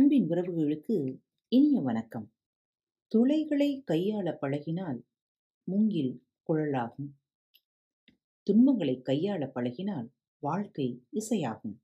[0.00, 2.32] அன்பின் உறவுகளுக்கு இனிய வணக்கம்.
[3.14, 5.02] துளைகளை கையாள பழகினால்
[5.62, 7.10] மூங்கில் குழலாகும்.
[8.42, 11.76] துன்பங்களை கையாள பழகினால் வாழ்க்கை இசையாகும்.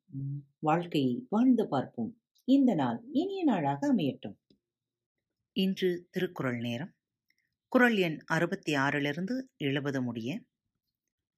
[0.59, 2.23] வாழ்க்கையை வாழ்ந்து பார்ப்போம்.
[2.45, 4.37] இந்த நாள் இனிய நாளாக அமையட்டும்.
[5.53, 6.95] இன்று திருக்குறள் நேரம்.
[7.69, 10.43] குறள் எண் அறுபத்தி ஆறிலிருந்து எழுபது முடிய.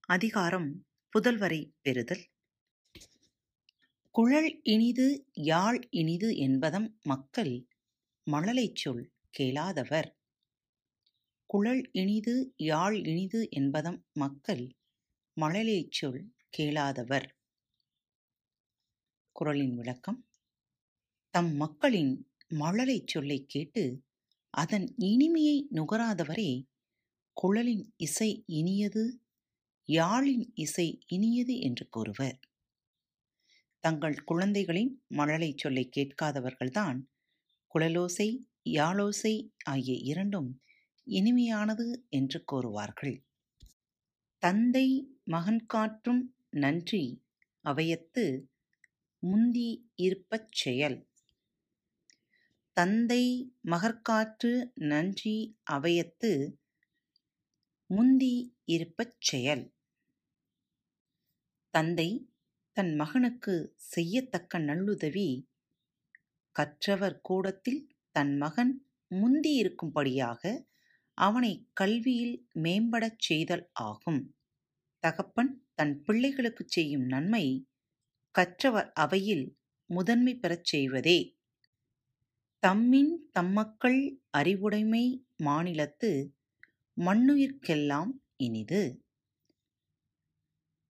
[0.06, 2.26] அதிகாரம் புதல்வரை பெறுதல்.
[4.14, 7.52] குழல் இனிது யாழ் இனிது என்பதம் மக்கள்
[8.26, 10.08] மழலைச் சொல் கேளாதவர்.
[11.50, 14.64] குழல் இனிது யாழ் இனிது என்பதம் மக்கள்
[15.36, 17.28] மழலைச் சொல் கேளாதவர்.
[19.36, 20.20] குரலின் விளக்கம்
[21.34, 22.12] தம் மக்களின்
[22.54, 23.84] மழலைச் சொல்லைக் கேட்டு
[24.54, 26.50] அதன் இனிமையை நுகராதவரே
[27.36, 29.04] குழலின் இசை இனியது
[29.88, 32.38] யாழின் இசை இனியது என்று கூறுவர்.
[33.84, 36.98] தங்கள் குழந்தைகளின் மழலை சொல்லை கேட்காதவர்கள்தான்.
[37.74, 38.28] குழலோசை
[38.70, 40.62] யாழோசை ஆகிய இரண்டும்
[41.06, 43.24] இனிமையானது என்று கூறுவார்கள்.
[44.42, 44.86] தந்தை
[45.24, 47.24] மகன் காற்றும் நன்றி
[47.64, 48.24] அவையத்து
[49.22, 50.98] முந்தி இருப்பச் செயல்.
[52.76, 55.36] தந்தை மகற்காற்று நன்றி
[55.70, 56.58] அவையத்து
[57.90, 58.34] முந்தி
[58.66, 59.64] இருப்பச் செயல்.
[61.74, 62.08] தந்தை
[62.78, 65.48] தன் மகனுக்கு செய்யத்தக்க நல்லுதவி
[66.52, 67.80] கற்றவர் கூடத்தில்
[68.12, 70.42] தன் மகன் முந்தியிருக்கும்படியாக
[71.14, 74.20] அவனை கல்வியில் மேம்படச் செய்தல் ஆகும்.
[75.00, 77.66] தகப்பன் தன் பிள்ளைகளுக்கு செய்யும் நன்மை
[78.34, 81.18] கற்றவர் அவையில் முதன்மை பெறச் செய்வதே.
[82.66, 85.04] தம்மின் தம்மக்கள் அறிவுடைமை
[85.44, 86.32] மாநிலத்து
[86.96, 88.82] மண்ணுயிர்க்கெல்லாம் இனிது.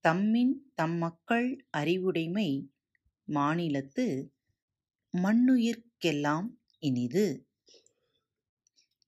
[0.04, 2.48] தம்மின் தம்மக்கள் அறிவுடைமை
[3.28, 4.04] மாநிலத்து
[5.14, 7.27] மண்ணுயிர்க்கெல்லாம் இனிது.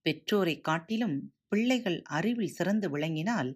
[0.06, 1.16] பெற்றோரை காட்டிலும்
[1.48, 3.50] பிள்ளைகள் அறிவில் சிறந்து விளங்கினால்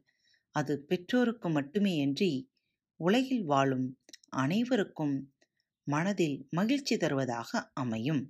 [0.55, 2.33] அது பெற்றோருக்கு மட்டுமேயன்றி
[3.01, 3.87] உலகில் வாழும்
[4.37, 5.17] அனைவருக்கும்
[5.87, 8.23] மனதில் மகிழ்ச்சி தருவதாக அமையும்.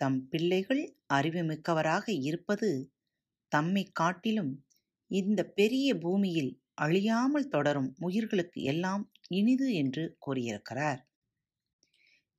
[0.00, 0.82] தம் பிள்ளைகள்
[1.14, 2.70] அறிவுமிக்கவராக இருப்பது
[3.52, 4.52] தம்மை காட்டிலும்
[5.10, 11.00] இந்த பெரிய பூமியில் அழியாமல் தொடரும் உயிர்களுக்கு எல்லாம் இனிது என்று கூறியிருக்கிறார்.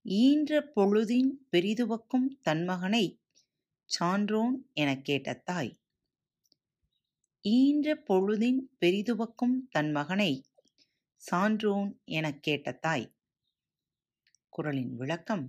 [0.05, 3.05] ஈன்ற பொழுதின் பெரிதுவக்கும் தன்மகனை
[3.89, 5.71] சான்றோன் எனக் கேட்ட தாய்.
[7.45, 10.31] ஈன்ற பொழுதின் பெரிதுவக்கும் தன் மகனை
[11.23, 13.07] சான்றோன் எனக் கேட்ட தாய்.
[14.53, 15.45] குரலின் விளக்கம்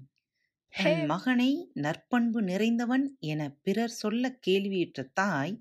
[0.72, 5.54] தன் மகனை நற்பண்பு நிறைந்தவன் என பிறர் சொல்ல கேள்வியுற்ற தாய்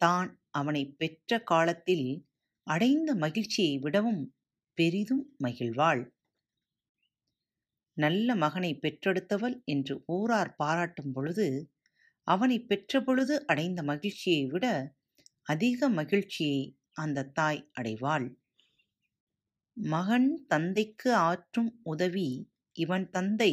[0.00, 2.06] தான் அவனை பெற்ற காலத்தில்
[2.66, 4.22] அடைந்த மகிழ்ச்சியை விடவும்
[4.78, 6.02] பெரிதும் மகிழ்வாள்.
[7.96, 11.46] நல்ல மகனை பெற்றெடுத்தவள் என்று ஊரார் பாராட்டும் பொழுது
[12.26, 14.66] அவனை பெற்ற பொழுது அடைந்த மகிழ்ச்சியை விட
[15.42, 16.60] அதிக மகிழ்ச்சியை
[16.92, 18.26] அந்த தாய் அடைவாள்.
[19.76, 22.28] மகன் தந்தைக்கு ஆற்றும் உதவி
[22.76, 23.52] இவன் தந்தை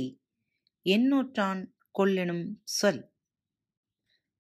[0.86, 1.62] எண்ணூற்றான்
[2.00, 3.02] கொள்ளெனும் சொல்.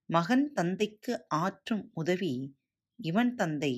[0.09, 2.33] மகன் தந்தைக்கு ஆற்றும் உதவி
[2.99, 3.73] இவன் தந்தை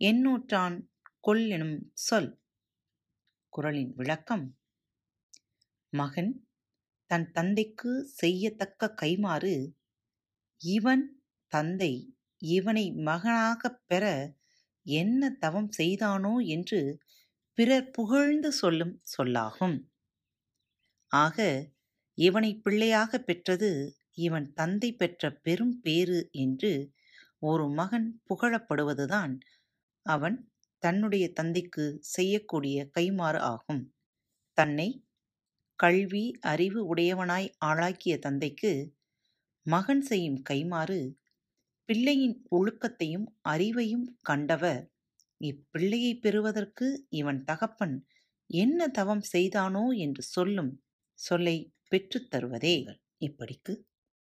[0.00, 0.76] எண்ணூற்றான்
[1.20, 2.30] கொல் எனும் சொல்.
[3.52, 4.44] குரலின் விளக்கம்.
[5.92, 6.32] மகன்
[7.10, 9.54] தன் தந்தைக்கு செய்யத்தக்க கைமாறு
[10.60, 11.04] இவன்
[11.52, 11.92] தந்தை
[12.42, 14.04] இவனை மகனாகப் பெற
[14.86, 16.80] என்ன தவம் செய்தானோ என்று
[17.58, 19.78] பிறர் புகழ்ந்து சொல்லும் சொல்லாகும்.
[21.12, 21.38] ஆக
[22.18, 23.70] இவனை பிள்ளையாக பெற்றது
[24.18, 26.72] இவன் தந்தை பெற்ற பெரும் பேறு என்று
[27.40, 29.34] ஒரு மகன் புகழப்படுவதுதான்
[30.08, 30.36] அவன்
[30.82, 33.82] தன்னுடைய தந்தைக்கு செய்யக்கூடிய கைமாறு ஆகும்.
[34.52, 34.88] தன்னை
[35.78, 38.72] கல்வி அறிவு உடையவனாய் ஆளாக்கிய தந்தைக்கு
[39.66, 40.98] மகன் செய்யும் கைமாறு
[41.84, 44.82] பிள்ளையின் ஒழுக்கத்தையும் அறிவையும் கண்டவர்.
[45.40, 47.96] இப்பிள்ளையை பெறுவதற்கு இவன் தகப்பன்
[48.50, 50.72] என்ன தவம் செய்தானோ என்று சொல்லும்
[51.18, 51.56] சொல்லை
[51.88, 52.74] பெற்றுத் தருவதே
[53.20, 53.72] இப்படிக்கு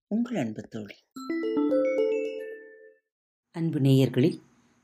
[0.08, 0.98] உங்கள் அன்பு தோழி.
[3.56, 4.48] அன்பு நேயர்களில்